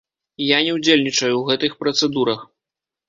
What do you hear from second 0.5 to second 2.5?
не ўдзельнічаю ў гэтых працэдурах.